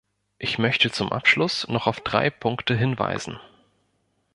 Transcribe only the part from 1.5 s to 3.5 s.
noch auf drei Punkte hinweisen.